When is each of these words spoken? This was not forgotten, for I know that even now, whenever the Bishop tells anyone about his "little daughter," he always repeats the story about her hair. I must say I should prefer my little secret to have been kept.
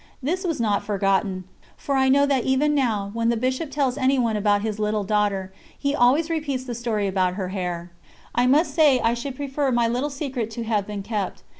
This 0.23 0.43
was 0.43 0.59
not 0.59 0.81
forgotten, 0.83 1.43
for 1.77 1.95
I 1.95 2.09
know 2.09 2.25
that 2.25 2.43
even 2.43 2.73
now, 2.73 3.11
whenever 3.13 3.35
the 3.35 3.41
Bishop 3.41 3.69
tells 3.69 3.99
anyone 3.99 4.35
about 4.35 4.63
his 4.63 4.79
"little 4.79 5.03
daughter," 5.03 5.53
he 5.77 5.93
always 5.93 6.27
repeats 6.27 6.63
the 6.63 6.73
story 6.73 7.05
about 7.05 7.35
her 7.35 7.49
hair. 7.49 7.91
I 8.33 8.47
must 8.47 8.73
say 8.73 8.99
I 8.99 9.13
should 9.13 9.35
prefer 9.35 9.71
my 9.71 9.87
little 9.87 10.09
secret 10.09 10.49
to 10.49 10.63
have 10.63 10.87
been 10.87 11.03
kept. 11.03 11.43